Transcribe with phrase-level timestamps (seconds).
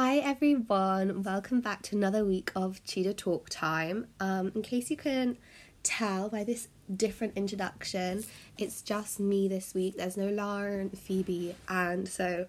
[0.00, 4.06] Hi everyone, welcome back to another week of Tudor Talk Time.
[4.20, 5.40] Um, in case you couldn't
[5.82, 8.22] tell by this different introduction,
[8.56, 9.96] it's just me this week.
[9.96, 12.46] There's no and Phoebe, and so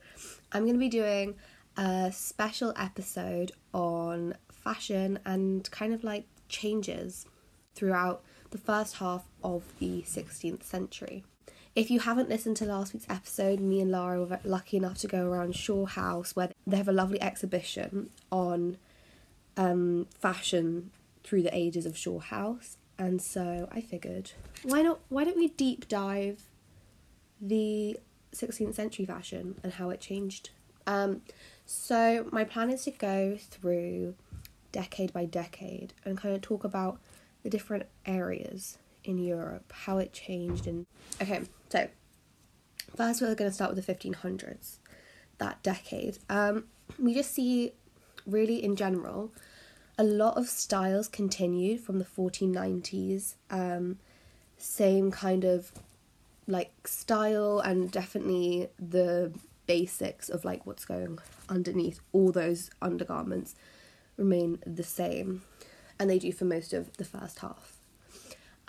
[0.52, 1.38] I'm going to be doing
[1.76, 7.26] a special episode on fashion and kind of like changes
[7.74, 8.22] throughout
[8.52, 11.24] the first half of the 16th century.
[11.76, 15.08] If you haven't listened to last week's episode, me and Lara were lucky enough to
[15.08, 18.78] go around Shaw House where they have a lovely exhibition on
[19.56, 20.92] um, fashion
[21.24, 22.78] through the ages of Shaw House.
[22.98, 24.32] And so I figured,
[24.64, 25.00] why not?
[25.10, 26.42] Why don't we deep dive
[27.40, 27.98] the
[28.36, 30.50] 16th century fashion and how it changed?
[30.86, 31.22] Um,
[31.66, 34.16] so my plan is to go through
[34.72, 37.00] decade by decade and kind of talk about
[37.44, 38.78] the different areas
[39.10, 40.86] in Europe, how it changed, and
[41.22, 41.42] okay.
[41.70, 41.88] So
[42.96, 44.78] first, we're going to start with the 1500s,
[45.38, 46.20] that decade.
[46.30, 46.66] Um,
[46.98, 47.74] we just see,
[48.26, 49.32] really in general,
[49.98, 53.36] a lot of styles continued from the 1490s.
[53.50, 54.00] Um,
[54.58, 55.72] same kind of
[56.48, 59.32] like style and definitely the
[59.68, 63.56] basics of like what's going underneath all those undergarments
[64.18, 65.44] remain the same
[66.00, 67.79] and they do for most of the first half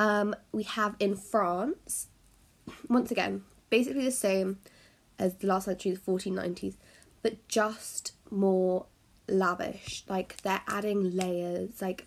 [0.01, 2.09] um, we have in France,
[2.89, 4.59] once again, basically the same
[5.19, 6.77] as the last century, the 1490s,
[7.21, 8.87] but just more
[9.29, 10.03] lavish.
[10.09, 12.07] Like they're adding layers, like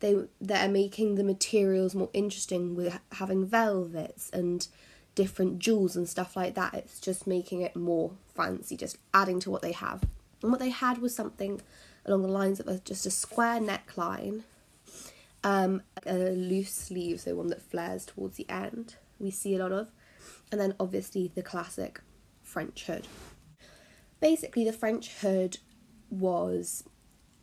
[0.00, 4.68] they they're making the materials more interesting with having velvets and
[5.14, 6.74] different jewels and stuff like that.
[6.74, 10.02] It's just making it more fancy, just adding to what they have.
[10.42, 11.62] And what they had was something
[12.04, 14.42] along the lines of a, just a square neckline
[15.46, 19.70] um, a loose sleeve, so one that flares towards the end, we see a lot
[19.70, 19.92] of.
[20.50, 22.00] And then obviously the classic
[22.42, 23.06] French hood.
[24.20, 25.58] Basically, the French hood
[26.10, 26.82] was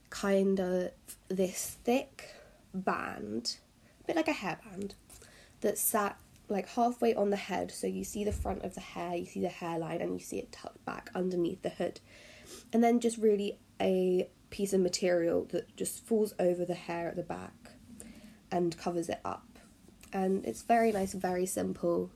[0.09, 0.91] kind of
[1.29, 2.35] this thick
[2.73, 3.55] band,
[4.01, 4.95] a bit like a hairband,
[5.61, 6.17] that sat
[6.49, 7.71] like halfway on the head.
[7.71, 10.39] So you see the front of the hair, you see the hairline, and you see
[10.39, 12.01] it tucked back underneath the hood.
[12.73, 17.15] And then just really a piece of material that just falls over the hair at
[17.15, 17.53] the back
[18.53, 19.43] and covers it up.
[20.13, 22.11] And it's very nice, very simple.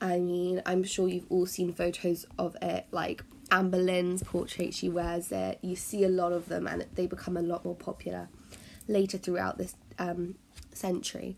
[0.00, 4.88] I mean, I'm sure you've all seen photos of it, like Anne Boleyn's portrait, she
[4.88, 5.58] wears it.
[5.60, 8.28] You see a lot of them, and they become a lot more popular
[8.88, 10.36] later throughout this um,
[10.72, 11.36] century.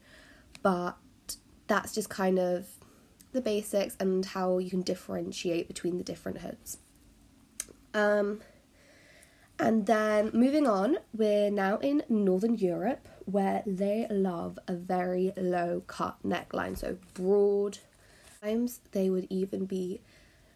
[0.62, 0.96] But
[1.66, 2.68] that's just kind of
[3.32, 6.78] the basics and how you can differentiate between the different hoods.
[7.92, 8.40] Um,
[9.58, 15.82] and then moving on, we're now in Northern Europe where they love a very low
[15.86, 17.78] cut neckline, so broad.
[18.42, 20.00] Times they would even be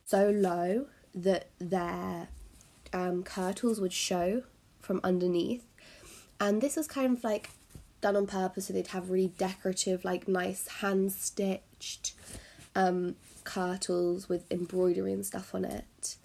[0.05, 2.29] so low that their
[2.93, 4.45] um, kirtles would show
[4.81, 5.67] from underneath,
[6.41, 7.51] and this was kind of like
[8.01, 12.15] done on purpose, so they'd have really decorative, like nice hand stitched
[12.75, 16.17] um, kirtles with embroidery and stuff on it.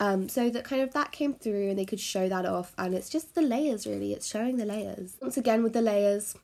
[0.00, 2.74] Um, so that kind of that came through and they could show that off.
[2.76, 4.12] And it's just the layers really.
[4.12, 5.16] It's showing the layers.
[5.20, 6.34] Once again with the layers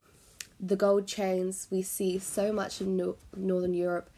[0.62, 4.10] the gold chains we see so much in no- northern europe.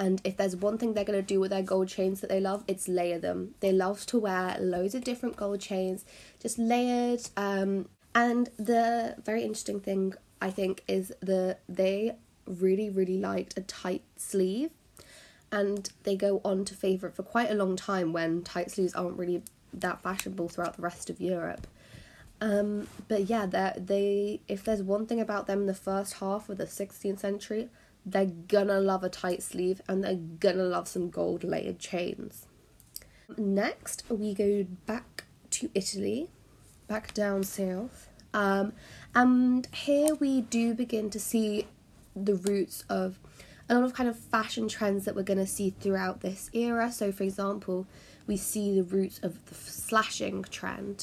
[0.00, 2.40] And if there's one thing they're going to do with their gold chains that they
[2.40, 3.54] love it's layer them.
[3.60, 6.04] They love to wear loads of different gold chains
[6.40, 12.16] just layered um, and the very interesting thing i think is that they
[12.46, 14.70] really really liked a tight sleeve
[15.50, 18.94] and they go on to favour it for quite a long time when tight sleeves
[18.94, 19.42] aren't really
[19.72, 21.66] that fashionable throughout the rest of Europe.
[22.40, 26.58] Um, but yeah, they if there's one thing about them in the first half of
[26.58, 27.68] the 16th century,
[28.06, 32.46] they're gonna love a tight sleeve and they're gonna love some gold layered chains.
[33.36, 36.30] Next, we go back to Italy,
[36.86, 38.72] back down south, um,
[39.14, 41.66] and here we do begin to see
[42.14, 43.18] the roots of
[43.68, 46.90] a lot of kind of fashion trends that we're going to see throughout this era.
[46.90, 47.86] So, for example,
[48.26, 51.02] we see the roots of the slashing trend.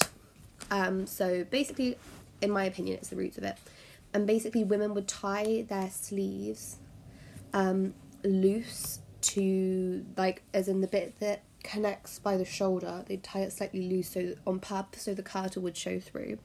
[0.72, 1.98] Um, so, basically,
[2.42, 3.58] in my opinion, it's the roots of it.
[4.14, 6.78] And basically, women would tie their sleeves
[7.54, 13.40] um, loose to, like, as in the bit that connects by the shoulder, they'd tie
[13.40, 16.38] it slightly loose so on purpose so the kirtle would show through.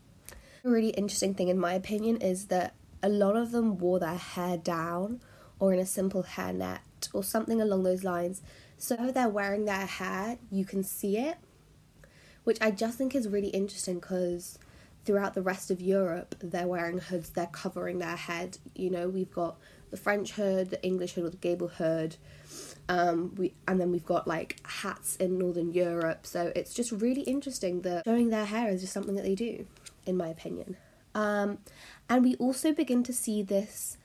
[0.65, 4.17] A really interesting thing, in my opinion, is that a lot of them wore their
[4.17, 5.21] hair down
[5.61, 6.81] or in a simple hairnet
[7.13, 8.43] or something along those lines.
[8.77, 11.37] So they're wearing their hair, you can see it,
[12.45, 14.59] which I just think is really interesting because
[15.05, 18.59] throughout the rest of Europe, they're wearing hoods, they're covering their head.
[18.75, 19.57] You know, we've got
[19.91, 22.17] the French hood, the English hood with the gable hood,
[22.89, 27.23] Um, we and then we've got like hats in Northern Europe, so it's just really
[27.23, 29.67] interesting that showing their hair is just something that they do,
[30.07, 30.77] in my opinion.
[31.15, 31.59] Um,
[32.09, 33.97] and we also begin to see this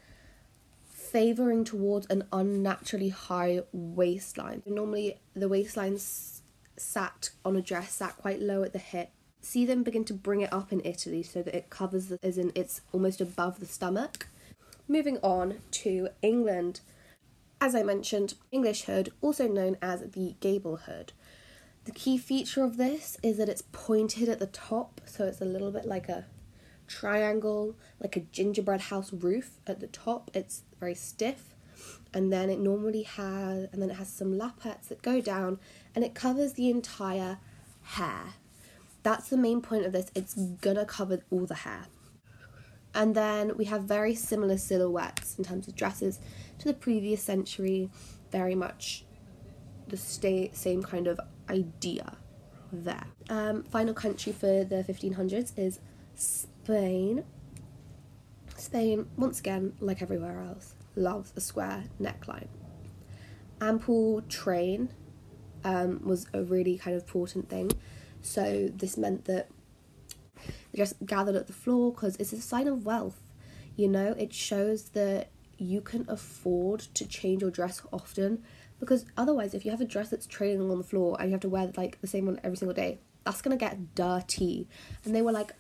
[1.15, 4.61] favoring towards an unnaturally high waistline.
[4.65, 9.11] Normally, the waistline sat on a dress sat quite low at the hip.
[9.39, 12.37] See them begin to bring it up in Italy so that it covers the, as
[12.37, 14.27] in it's almost above the stomach.
[14.89, 16.81] Moving on to England.
[17.61, 21.13] As I mentioned, English hood, also known as the gable hood.
[21.85, 25.45] The key feature of this is that it's pointed at the top, so it's a
[25.45, 26.25] little bit like a
[26.87, 30.29] triangle, like a gingerbread house roof at the top.
[30.33, 31.55] It's very stiff,
[32.13, 35.57] and then it normally has, and then it has some lappets that go down,
[35.95, 37.39] and it covers the entire
[37.81, 38.35] hair.
[39.01, 40.11] That's the main point of this.
[40.13, 41.87] It's gonna cover all the hair.
[42.93, 46.19] And then we have very similar silhouettes in terms of dresses
[46.59, 47.89] to the previous century,
[48.31, 49.05] very much
[49.87, 52.17] the stay, same kind of idea
[52.71, 53.07] there.
[53.29, 55.79] Um, final country for the 1500s is
[56.13, 57.25] Spain.
[58.55, 62.47] Spain, once again, like everywhere else, loves a square neckline.
[63.61, 64.89] Ample train
[65.63, 67.71] um, was a really kind of important thing.
[68.21, 69.49] So this meant that
[70.71, 73.21] they just gathered at the floor because it's a sign of wealth.
[73.75, 78.43] You know, it shows that you can afford to change your dress often
[78.79, 81.41] because otherwise, if you have a dress that's trailing on the floor and you have
[81.41, 84.67] to wear like the same one every single day, that's gonna get dirty.
[85.03, 85.53] And they were like,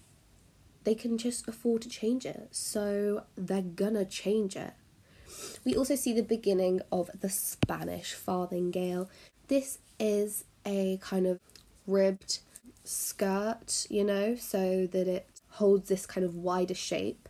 [0.83, 4.73] they can just afford to change it, so they're gonna change it.
[5.63, 9.07] We also see the beginning of the Spanish farthingale.
[9.47, 11.39] This is a kind of
[11.87, 12.39] ribbed
[12.83, 17.29] skirt, you know, so that it holds this kind of wider shape.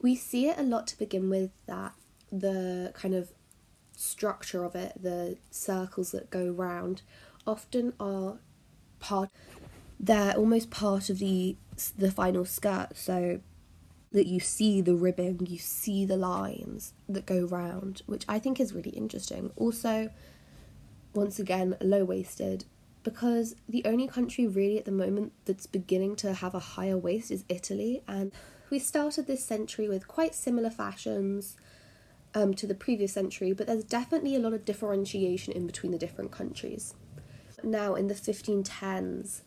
[0.00, 1.94] We see it a lot to begin with that
[2.32, 3.32] the kind of
[3.96, 7.02] structure of it, the circles that go round,
[7.46, 8.38] often are
[8.98, 9.30] part
[9.98, 11.56] they're almost part of the
[11.98, 13.40] the final skirt so
[14.12, 18.58] that you see the ribbing, you see the lines that go round, which I think
[18.58, 19.52] is really interesting.
[19.56, 20.10] Also,
[21.14, 22.64] once again, low waisted,
[23.02, 27.30] because the only country really at the moment that's beginning to have a higher waist
[27.30, 28.32] is Italy, and
[28.68, 31.56] we started this century with quite similar fashions
[32.34, 35.98] um, to the previous century, but there's definitely a lot of differentiation in between the
[35.98, 36.94] different countries.
[37.62, 39.42] Now, in the 1510s,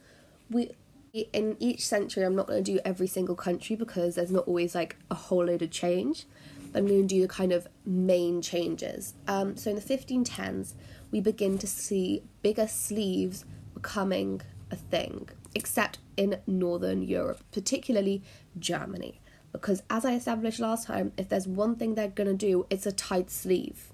[0.50, 0.72] we
[1.14, 4.74] in each century, I'm not going to do every single country because there's not always
[4.74, 6.26] like a whole load of change.
[6.72, 9.14] But I'm going to do the kind of main changes.
[9.28, 10.74] Um, so in the 1510s,
[11.12, 13.46] we begin to see bigger sleeves
[13.76, 18.24] becoming a thing, except in Northern Europe, particularly
[18.58, 19.22] Germany.
[19.52, 22.88] Because as I established last time, if there's one thing they're going to do, it's
[22.88, 23.90] a tight sleeve.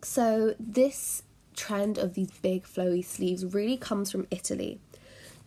[0.00, 1.24] So this
[1.56, 4.78] trend of these big flowy sleeves really comes from Italy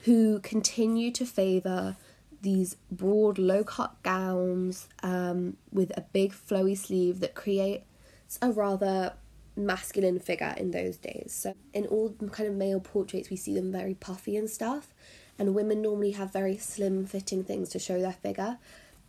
[0.04, 1.96] who continue to favour
[2.42, 9.14] these broad low cut gowns um, with a big flowy sleeve that creates a rather
[9.56, 11.34] masculine figure in those days.
[11.34, 14.94] So in all kind of male portraits we see them very puffy and stuff
[15.40, 18.58] and women normally have very slim fitting things to show their figure.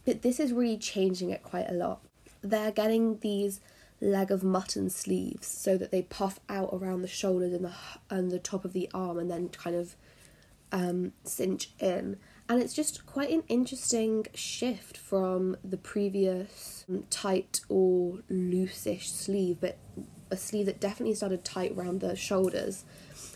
[0.04, 2.02] But this is really changing it quite a lot.
[2.42, 3.60] They're getting these
[4.00, 7.72] leg of mutton sleeves so that they puff out around the shoulders and the
[8.10, 9.96] and the top of the arm and then kind of
[10.74, 12.18] um, cinch in.
[12.48, 19.58] And it's just quite an interesting shift from the previous um, tight or loosish sleeve,
[19.60, 19.78] but
[20.30, 22.84] a sleeve that definitely started tight around the shoulders.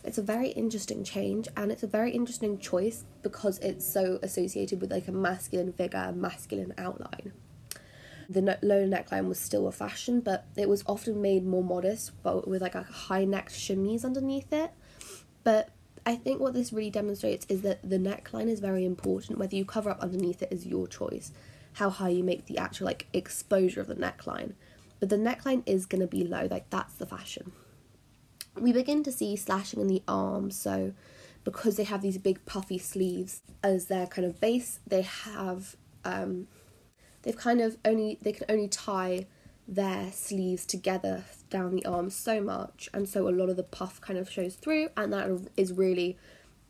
[0.05, 4.81] It's a very interesting change and it's a very interesting choice because it's so associated
[4.81, 7.33] with like a masculine figure, masculine outline.
[8.29, 12.21] The no- low neckline was still a fashion, but it was often made more modest,
[12.23, 14.73] but with like a high necked chemise underneath it.
[15.45, 15.71] But
[16.09, 19.39] I think what this really demonstrates is that the neckline is very important.
[19.39, 21.33] Whether you cover up underneath it is your choice.
[21.75, 24.55] How high you make the actual like exposure of the neckline.
[25.01, 27.53] But the neckline is going to be low, like that's the fashion.
[28.59, 30.95] We begin to see slashing in the arms, so
[31.45, 36.49] because they have these big puffy sleeves as their kind of base, they have um,
[37.21, 39.27] they've kind of only they can only tie
[39.69, 44.01] their sleeves together down the arms so much, and so a lot of the puff
[44.01, 46.17] kind of shows through, and that is really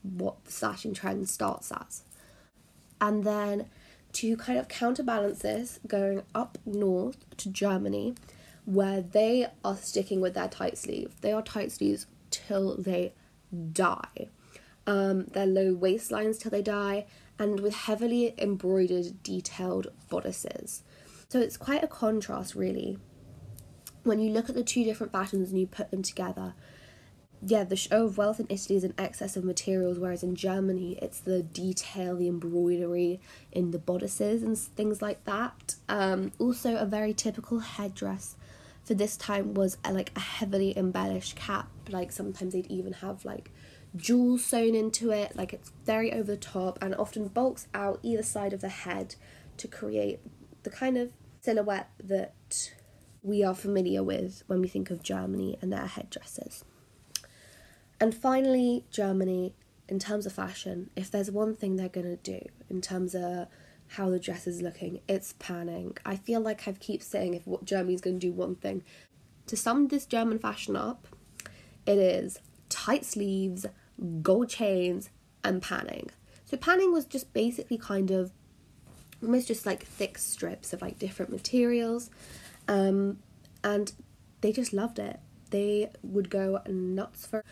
[0.02, 2.02] what the slashing trend starts as.
[3.00, 3.66] And then
[4.14, 8.14] to kind of counterbalance this, going up north to Germany,
[8.64, 11.12] where they are sticking with their tight sleeve.
[11.20, 13.12] They are tight sleeves till they
[13.72, 14.28] die.
[14.86, 17.06] Um, they're low waistlines till they die,
[17.38, 20.82] and with heavily embroidered, detailed bodices.
[21.28, 22.98] So it's quite a contrast, really.
[24.02, 26.54] when you look at the two different fashions and you put them together,
[27.42, 30.98] yeah, the show of wealth in Italy is an excess of materials, whereas in Germany
[31.02, 33.20] it's the detail, the embroidery
[33.52, 35.74] in the bodices and things like that.
[35.88, 38.36] Um, also, a very typical headdress
[38.82, 41.68] for this time was a, like a heavily embellished cap.
[41.90, 43.50] Like sometimes they'd even have like
[43.94, 45.36] jewels sewn into it.
[45.36, 49.14] Like it's very over the top and often bulks out either side of the head
[49.58, 50.20] to create
[50.68, 52.72] the kind of silhouette that
[53.22, 56.64] we are familiar with when we think of Germany and their headdresses.
[58.00, 59.54] And finally, Germany,
[59.88, 63.48] in terms of fashion, if there's one thing they're going to do in terms of
[63.88, 65.96] how the dress is looking, it's panning.
[66.04, 68.84] I feel like I keep saying if what Germany's going to do one thing.
[69.46, 71.08] To sum this German fashion up,
[71.86, 73.64] it is tight sleeves,
[74.20, 75.08] gold chains,
[75.42, 76.10] and panning.
[76.44, 78.32] So panning was just basically kind of
[79.22, 82.10] almost just like thick strips of like different materials.
[82.66, 83.18] Um,
[83.64, 83.92] and
[84.40, 85.20] they just loved it.
[85.50, 87.44] They would go nuts for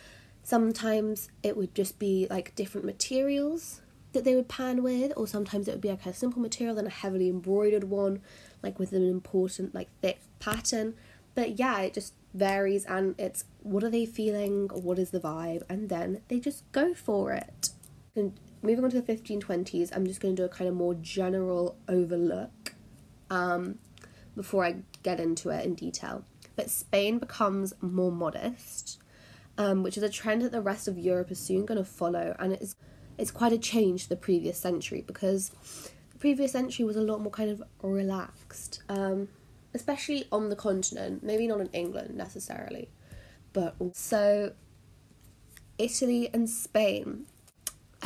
[0.46, 3.80] Sometimes it would just be like different materials
[4.12, 6.87] that they would pan with, or sometimes it would be like a simple material and
[6.87, 8.20] a heavily embroidered one,
[8.62, 10.94] like with an important, like thick pattern.
[11.35, 15.64] But yeah, it just varies and it's what are they feeling, what is the vibe,
[15.68, 17.70] and then they just go for it.
[18.14, 20.94] And moving on to the 1520s, I'm just going to do a kind of more
[20.94, 22.75] general overlook
[23.30, 23.78] um,
[24.34, 26.25] before I get into it in detail.
[26.56, 28.98] But Spain becomes more modest
[29.58, 32.36] um, which is a trend that the rest of Europe is soon going to follow,
[32.38, 32.76] and it's
[33.18, 35.50] it's quite a change to the previous century because
[36.12, 39.28] the previous century was a lot more kind of relaxed, um,
[39.72, 41.22] especially on the continent.
[41.22, 42.90] Maybe not in England necessarily,
[43.52, 44.52] but so
[45.78, 47.26] Italy and Spain.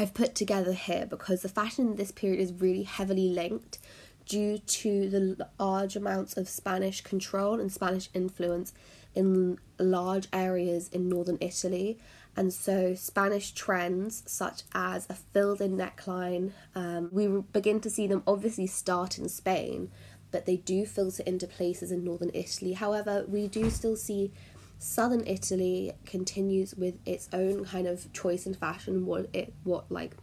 [0.00, 3.78] I've put together here because the fashion in this period is really heavily linked
[4.25, 8.73] due to the large amounts of Spanish control and Spanish influence
[9.14, 11.99] in large areas in northern Italy.
[12.35, 18.07] And so, Spanish trends such as a filled in neckline, um, we begin to see
[18.07, 19.90] them obviously start in Spain,
[20.30, 22.73] but they do filter into places in northern Italy.
[22.73, 24.33] However, we do still see
[24.80, 30.16] southern Italy continues with its own kind of choice in fashion, what it what like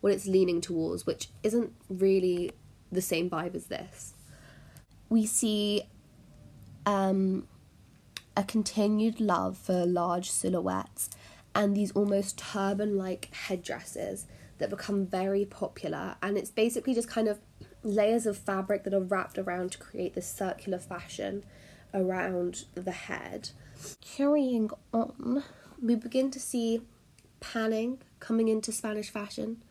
[0.00, 2.52] what it's leaning towards, which isn't really
[2.92, 4.14] the same vibe as this.
[5.08, 5.84] We see
[6.84, 7.48] um,
[8.36, 11.10] a continued love for large silhouettes
[11.54, 14.26] and these almost turban like headdresses
[14.58, 16.16] that become very popular.
[16.22, 17.40] And it's basically just kind of
[17.82, 21.44] layers of fabric that are wrapped around to create this circular fashion
[21.94, 23.50] around the head.
[24.00, 25.44] Carrying on,
[25.82, 26.82] we begin to see
[27.40, 29.62] panning coming into Spanish fashion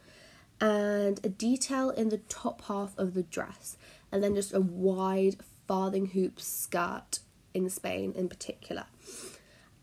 [0.62, 3.78] and a detail in the top half of the dress,
[4.12, 7.20] and then just a wide farthing hoop skirt
[7.54, 8.86] in Spain in particular.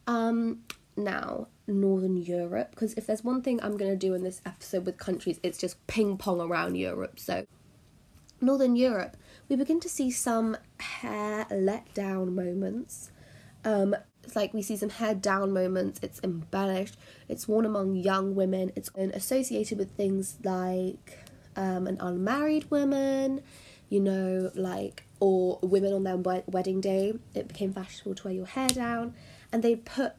[0.07, 0.61] Um,
[0.97, 4.87] now, Northern Europe, because if there's one thing I'm going to do in this episode
[4.87, 7.19] with countries, it's just ping pong around Europe.
[7.19, 7.47] So,
[8.41, 9.17] Northern Europe,
[9.49, 13.11] we begin to see some hair let down moments.
[13.65, 16.97] Um, it's like we see some hair down moments, it's embellished,
[17.29, 21.19] it's worn among young women, it's associated with things like
[21.57, 23.43] um, an unmarried woman,
[23.89, 27.15] you know, like, or women on their wedding day.
[27.35, 29.15] It became fashionable to wear your hair down,
[29.53, 30.15] and they put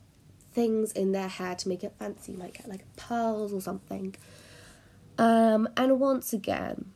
[0.53, 4.15] things in their hair to make it fancy, like like pearls or something.
[5.17, 6.91] Um, and once again,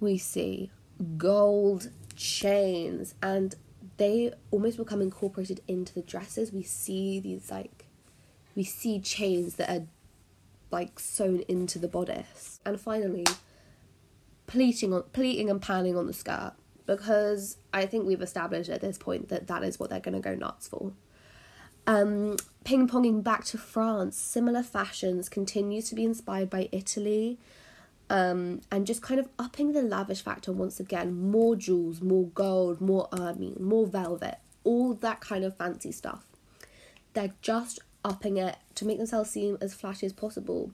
[0.00, 0.70] we see
[1.16, 3.54] gold chains, and
[3.96, 6.52] they almost become incorporated into the dresses.
[6.52, 7.86] We see these like,
[8.54, 9.86] we see chains that are
[10.70, 13.26] like sewn into the bodice, and finally
[14.46, 16.52] pleating on pleating and panning on the skirt
[16.86, 20.20] because I think we've established at this point that that is what they're going to
[20.20, 20.92] go nuts for.
[21.86, 27.38] Um, ping ponging back to France, similar fashions continue to be inspired by Italy,
[28.12, 31.30] um, and just kind of upping the lavish factor once again.
[31.30, 36.26] More jewels, more gold, more ermine, more velvet, all that kind of fancy stuff.
[37.14, 40.72] They're just upping it to make themselves seem as flashy as possible.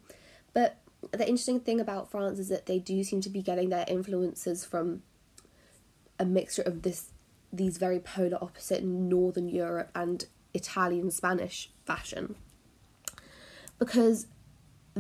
[0.53, 0.79] But
[1.13, 4.65] the interesting thing about France is that they do seem to be getting their influences
[4.65, 5.03] from
[6.19, 7.13] a mixture of this
[7.51, 12.35] these very polar opposite northern Europe and Italian Spanish fashion
[13.79, 14.27] because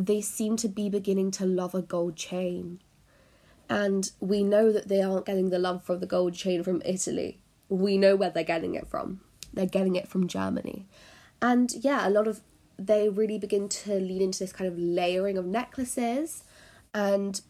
[0.07, 2.81] they seem to be beginning to love a gold chain.
[3.69, 7.41] And we know that they aren't getting the love for the gold chain from Italy.
[7.69, 9.21] We know where they're getting it from.
[9.53, 10.87] They're getting it from Germany.
[11.43, 12.41] And yeah a lot of
[12.79, 16.45] they really begin to lean into this kind of layering of necklaces.
[16.95, 17.41] And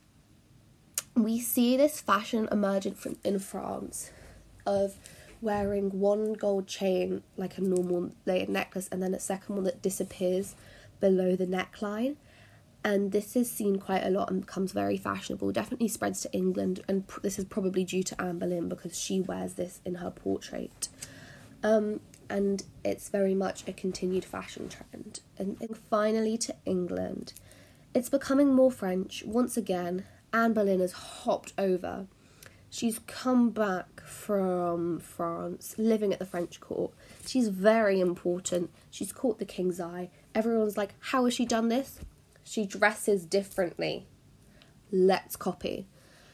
[1.14, 4.10] we see this fashion emerging from in France
[4.66, 4.96] of
[5.40, 9.82] wearing one gold chain like a normal layered necklace and then a second one that
[9.82, 10.54] disappears
[11.00, 12.16] below the neckline.
[12.88, 15.52] And this is seen quite a lot and becomes very fashionable.
[15.52, 19.20] Definitely spreads to England, and pr- this is probably due to Anne Boleyn because she
[19.20, 20.88] wears this in her portrait.
[21.62, 25.20] Um, and it's very much a continued fashion trend.
[25.36, 27.34] And, and finally to England.
[27.92, 29.22] It's becoming more French.
[29.26, 32.06] Once again, Anne Boleyn has hopped over.
[32.70, 36.92] She's come back from France, living at the French court.
[37.26, 38.70] She's very important.
[38.90, 40.08] She's caught the king's eye.
[40.34, 41.98] Everyone's like, How has she done this?
[42.48, 44.06] She dresses differently.
[44.90, 45.86] Let's copy.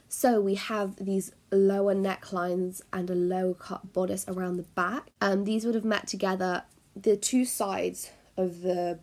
[0.08, 5.10] So we have these lower necklines and a low cut bodice around the back.
[5.20, 6.62] Um, these would have met together,
[6.94, 9.00] the two sides of the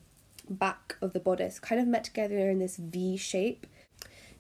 [0.50, 3.68] back of the bodice kind of met together in this V shape.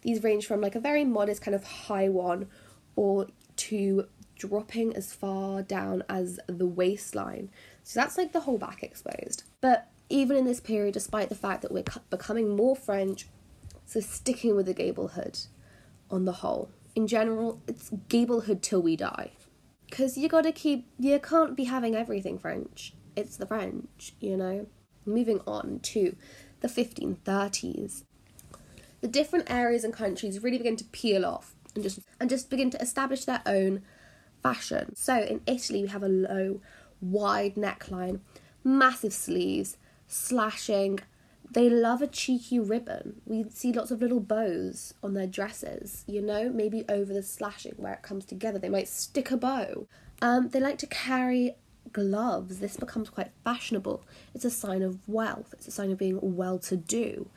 [0.01, 2.47] These range from like a very modest kind of high one
[2.95, 7.49] or to dropping as far down as the waistline.
[7.83, 9.43] So that's like the whole back exposed.
[9.59, 13.27] But even in this period, despite the fact that we're becoming more French,
[13.85, 15.39] so sticking with the gable hood
[16.09, 16.69] on the whole.
[16.95, 19.31] In general, it's gable hood till we die.
[19.89, 22.93] Because you gotta keep, you can't be having everything French.
[23.15, 24.67] It's the French, you know?
[25.05, 26.15] Moving on to
[26.61, 28.03] the 1530s.
[29.01, 32.69] The different areas and countries really begin to peel off and just and just begin
[32.69, 33.81] to establish their own
[34.43, 34.95] fashion.
[34.95, 36.61] So in Italy we have a low,
[36.99, 38.19] wide neckline,
[38.63, 39.77] massive sleeves,
[40.11, 40.99] slashing.
[41.49, 43.21] They love a cheeky ribbon.
[43.25, 47.73] We see lots of little bows on their dresses, you know, maybe over the slashing
[47.77, 48.59] where it comes together.
[48.59, 49.87] They might stick a bow.
[50.21, 51.55] Um, they like to carry
[51.91, 52.59] gloves.
[52.59, 54.03] This becomes quite fashionable.
[54.33, 57.29] It's a sign of wealth, it's a sign of being well to do.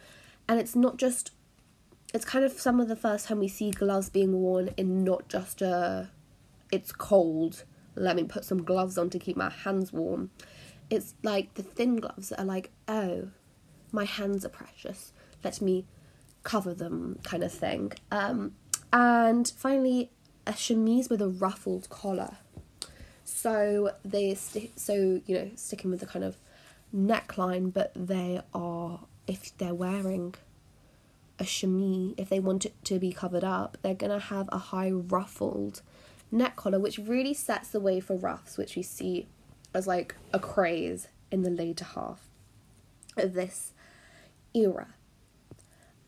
[0.48, 1.32] And it's not just,
[2.12, 5.28] it's kind of some of the first time we see gloves being worn in not
[5.28, 6.10] just a,
[6.70, 7.64] it's cold,
[7.96, 10.30] let me put some gloves on to keep my hands warm
[10.94, 13.28] it's like the thin gloves that are like, oh,
[13.92, 15.12] my hands are precious.
[15.42, 15.86] Let me
[16.42, 17.92] cover them, kind of thing.
[18.10, 18.54] Um,
[18.92, 20.10] and finally,
[20.46, 22.38] a chemise with a ruffled collar.
[23.24, 26.36] So they sti- so you know sticking with the kind of
[26.94, 30.34] neckline, but they are if they're wearing
[31.38, 34.90] a chemise, if they want it to be covered up, they're gonna have a high
[34.90, 35.82] ruffled
[36.30, 39.26] neck collar, which really sets the way for ruffs, which we see
[39.74, 42.28] as like a craze in the later half
[43.16, 43.72] of this
[44.54, 44.94] era.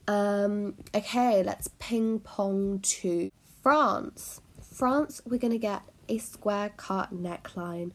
[0.09, 3.31] Um, okay, let's ping pong to
[3.62, 4.40] France.
[4.62, 7.90] France, we're gonna get a square cut neckline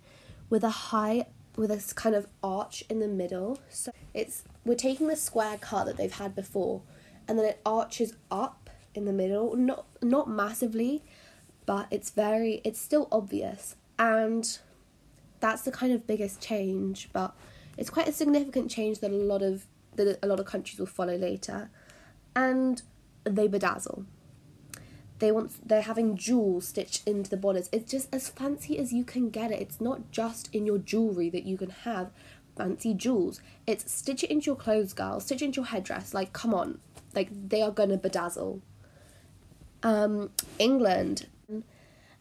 [0.49, 3.59] with a high with a kind of arch in the middle.
[3.69, 6.81] So it's we're taking the square cut that they've had before,
[7.27, 9.55] and then it arches up in the middle.
[9.55, 11.03] Not not massively,
[11.65, 14.59] but it's very it's still obvious and
[15.41, 17.35] that's the kind of biggest change, but
[17.77, 20.85] it's quite a significant change that a lot of that a lot of countries will
[20.85, 21.69] follow later,
[22.35, 22.81] and
[23.25, 24.05] they bedazzle.
[25.19, 27.69] They want they're having jewels stitched into the bodice.
[27.71, 29.59] It's just as fancy as you can get it.
[29.59, 32.11] It's not just in your jewelry that you can have
[32.55, 33.41] fancy jewels.
[33.67, 35.19] It's stitch it into your clothes, girl.
[35.19, 36.13] Stitch it into your headdress.
[36.13, 36.79] Like, come on,
[37.13, 38.61] like they are gonna bedazzle.
[39.83, 41.27] Um, England.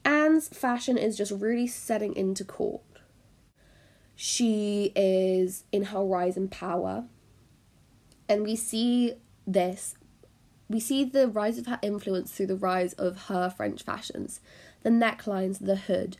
[0.02, 2.80] Anne's fashion is just really setting into court
[4.22, 7.04] she is in her rise in power.
[8.28, 9.14] And we see
[9.46, 9.94] this,
[10.68, 14.40] we see the rise of her influence through the rise of her French fashions,
[14.82, 16.18] the necklines, the hood.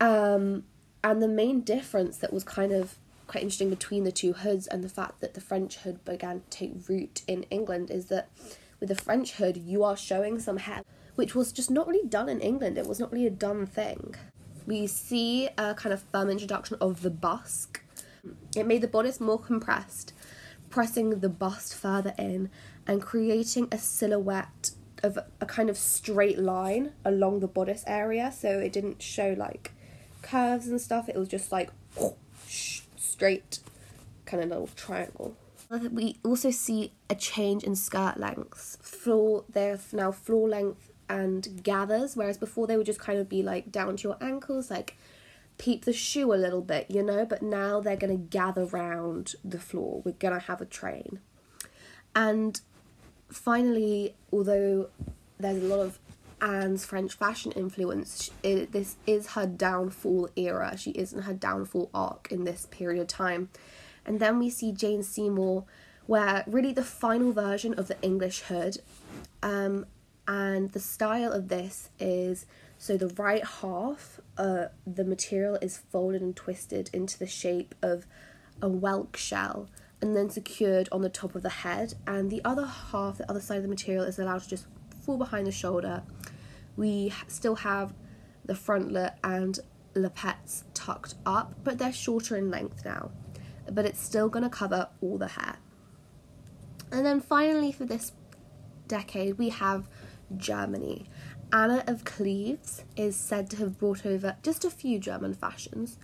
[0.00, 0.64] Um,
[1.04, 2.96] and the main difference that was kind of
[3.28, 6.50] quite interesting between the two hoods and the fact that the French hood began to
[6.50, 8.30] take root in England is that
[8.80, 10.82] with the French hood, you are showing some hair,
[11.14, 12.76] which was just not really done in England.
[12.76, 14.16] It was not really a done thing
[14.66, 17.82] we see a kind of firm introduction of the busk.
[18.56, 20.12] It made the bodice more compressed,
[20.70, 22.50] pressing the bust further in
[22.86, 28.32] and creating a silhouette of a kind of straight line along the bodice area.
[28.36, 29.72] So it didn't show like
[30.22, 31.70] curves and stuff, it was just like
[32.46, 33.60] straight
[34.24, 35.36] kind of little triangle.
[35.90, 38.78] We also see a change in skirt lengths.
[38.80, 43.42] Floor, there's now floor length and gathers, whereas before they would just kind of be
[43.42, 44.96] like down to your ankles, like
[45.58, 49.34] peep the shoe a little bit, you know, but now they're going to gather round
[49.44, 50.02] the floor.
[50.04, 51.20] We're going to have a train.
[52.14, 52.60] And
[53.30, 54.88] finally, although
[55.38, 55.98] there's a lot of
[56.40, 60.76] Anne's French fashion influence, it, this is her downfall era.
[60.76, 63.48] She is in her downfall arc in this period of time.
[64.04, 65.64] And then we see Jane Seymour,
[66.06, 68.78] where really the final version of the English hood
[69.42, 69.86] um,
[70.28, 72.46] and the style of this is
[72.78, 78.06] So the right half, uh, the material is folded and twisted into the shape of
[78.60, 79.68] a whelk shell
[80.02, 81.94] and then secured on the top of the head.
[82.06, 84.66] And the other half, the other side of the material, is allowed to just
[85.04, 86.02] fall behind the shoulder.
[86.76, 87.94] We still have
[88.44, 89.58] the frontlet and
[89.94, 93.10] lappets tucked up, but they're shorter in length now.
[93.70, 95.56] But it's still going to cover all the hair.
[96.92, 98.12] And then finally, for this
[98.86, 99.88] decade, we have
[100.36, 101.06] Germany.
[101.52, 105.98] Anna of Cleves is said to have brought over just a few German fashions,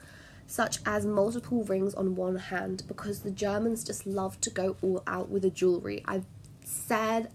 [0.46, 5.02] such as multiple rings on one hand, because the Germans just love to go all
[5.06, 6.02] out with the jewellery.
[6.06, 6.26] I've
[6.62, 7.30] said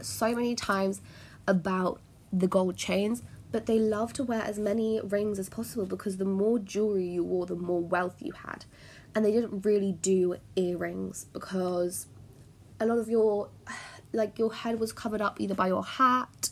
[0.00, 1.00] so many times
[1.46, 2.00] about
[2.32, 6.24] the gold chains, but they love to wear as many rings as possible because the
[6.24, 8.64] more jewelry you wore, the more wealth you had.
[9.14, 12.06] And they didn't really do earrings because
[12.80, 13.50] a lot of your
[14.12, 16.50] like your head was covered up either by your hat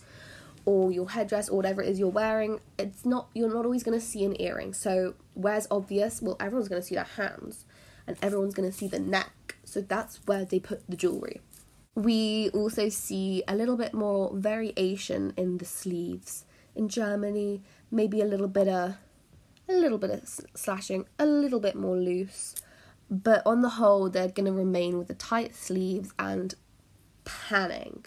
[0.65, 2.61] or your headdress or whatever it is you're wearing.
[2.79, 4.75] It's not you're not always gonna see an earring.
[4.75, 6.21] So where's obvious?
[6.23, 7.65] Well everyone's gonna see their hands
[8.07, 9.57] and everyone's gonna see the neck.
[9.65, 11.41] So that's where they put the jewelry.
[11.95, 16.45] We also see a little bit more variation in the sleeves
[16.75, 18.97] in Germany, maybe a little bit of
[19.69, 22.55] a little bit of slashing, a little bit more loose,
[23.11, 26.55] but on the whole, they're going to remain with the tight sleeves and
[27.25, 28.07] panning.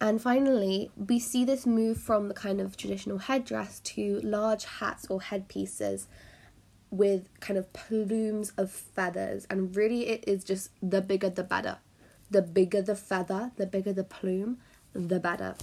[0.00, 5.06] And finally, we see this move from the kind of traditional headdress to large hats
[5.08, 6.06] or headpieces
[6.90, 9.46] with kind of plumes of feathers.
[9.48, 11.78] And really, it is just the bigger the better.
[12.30, 14.58] The bigger the feather, the bigger the plume,
[14.92, 15.54] the better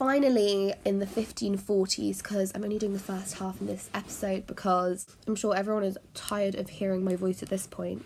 [0.00, 5.06] finally in the 1540s because i'm only doing the first half in this episode because
[5.26, 8.02] i'm sure everyone is tired of hearing my voice at this point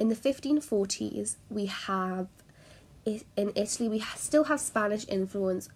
[0.00, 2.26] in the 1540s we have
[3.04, 5.68] in italy we still have spanish influence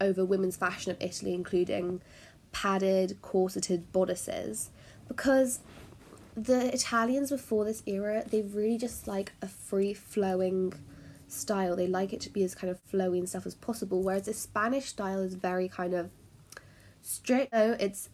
[0.00, 2.00] over women's fashion of italy including
[2.52, 4.70] padded corseted bodices
[5.06, 5.60] because
[6.34, 10.72] the italians before this era they really just like a free flowing
[11.28, 11.76] style.
[11.76, 14.02] They like it to be as kind of flowy and stuff as possible.
[14.02, 16.10] Whereas the Spanish style is very kind of
[17.02, 17.52] strict.
[17.52, 18.08] So it's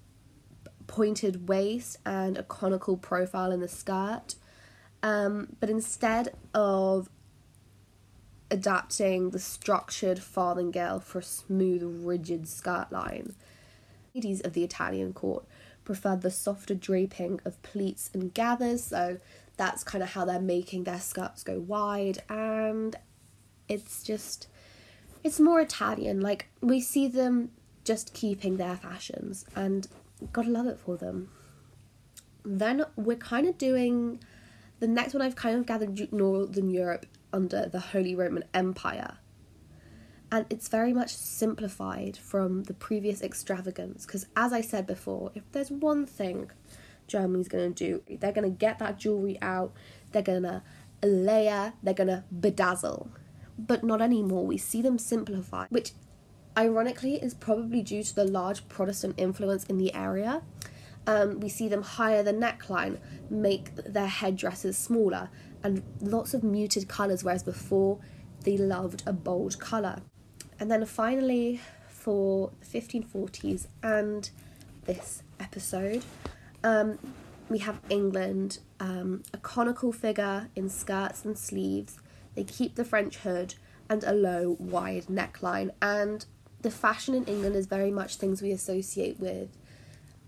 [0.87, 4.35] pointed waist and a conical profile in the skirt.
[5.03, 7.09] Um, but instead of
[8.55, 13.35] adapting the structured farthingale for a smooth, rigid skirt line,
[14.15, 15.45] ladies of the Italian court
[15.85, 18.85] preferred the softer draping of pleats and gathers.
[18.85, 19.19] So
[19.57, 22.97] that's kind of how they're making their skirts go wide and
[23.69, 24.47] it's just
[25.25, 26.21] it's more Italian.
[26.21, 27.51] Like we see them
[27.83, 29.89] just keeping their fashions and
[30.33, 31.29] gotta love it for them.
[32.45, 34.23] Then we're kind of doing
[34.79, 39.19] the next one I've kind of gathered Northern Europe under the Holy Roman Empire.
[40.33, 45.43] And it's very much simplified from the previous extravagance because, as I said before, if
[45.53, 46.51] there's one thing
[47.07, 48.03] Germany's gonna do.
[48.09, 49.73] They're gonna get that jewelry out,
[50.13, 50.63] they're gonna
[51.03, 53.09] layer, they're gonna bedazzle.
[53.59, 54.47] But not anymore.
[54.47, 55.93] We see them simplify, which
[56.57, 60.43] ironically is probably due to the large Protestant influence in the area.
[61.07, 65.29] Um, we see them higher the neckline, make their headdresses smaller,
[65.65, 67.99] and lots of muted colours, whereas before
[68.45, 70.03] they loved a bold colour.
[70.61, 74.31] And then finally, for the 1540s and
[74.85, 76.05] this episode,
[76.63, 76.99] um,
[77.49, 81.99] we have England, um, a conical figure in skirts and sleeves.
[82.35, 83.55] They keep the French hood
[83.89, 85.71] and a low, wide neckline.
[85.81, 86.25] And
[86.61, 89.57] the fashion in England is very much things we associate with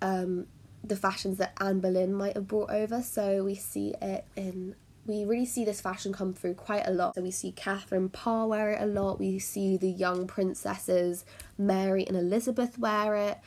[0.03, 0.47] um,
[0.83, 3.03] the fashions that Anne Boleyn might have brought over.
[3.03, 4.75] So we see it in
[5.07, 7.15] we really see this fashion come through quite a lot.
[7.15, 9.19] So we see Catherine Parr wear it a lot.
[9.19, 11.25] We see the young princesses
[11.57, 13.39] Mary and Elizabeth wear it,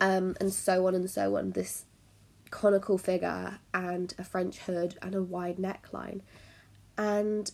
[0.00, 1.50] um, and so on and so on.
[1.50, 1.84] This
[2.50, 6.20] conical figure and a French hood and a wide neckline.
[6.96, 7.50] And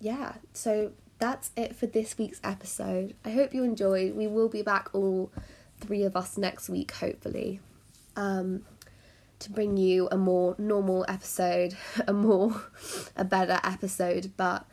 [0.00, 3.14] yeah, so that's it for this week's episode.
[3.24, 4.14] I hope you enjoyed.
[4.14, 5.30] We will be back all
[5.80, 7.60] three of us next week, hopefully,
[8.16, 8.64] um,
[9.40, 12.62] to bring you a more normal episode, a more,
[13.16, 14.32] a better episode.
[14.36, 14.66] But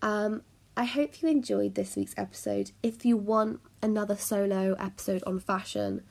[0.00, 0.42] um,
[0.76, 2.72] I hope you enjoyed this week's episode.
[2.82, 6.02] If you want another solo episode on fashion,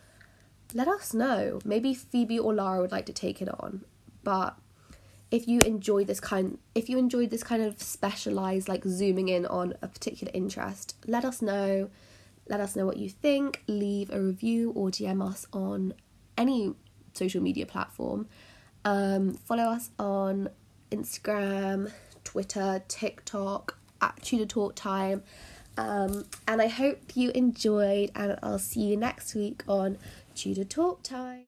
[0.73, 1.59] let us know.
[1.65, 3.83] Maybe Phoebe or Lara would like to take it on.
[4.23, 4.57] But
[5.31, 9.45] if you enjoy this kind if you enjoyed this kind of specialized like zooming in
[9.45, 11.89] on a particular interest, let us know.
[12.47, 13.63] Let us know what you think.
[13.67, 15.93] Leave a review or DM us on
[16.37, 16.73] any
[17.13, 18.27] social media platform.
[18.85, 20.49] Um, follow us on
[20.91, 21.91] Instagram,
[22.23, 25.23] Twitter, TikTok, at Tudor Talk Time,
[25.77, 29.97] Um, and I hope you enjoyed, and I'll see you next week on
[30.35, 31.45] Tudor Talk Time.